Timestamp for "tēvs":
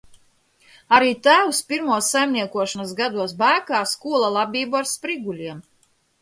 1.27-1.59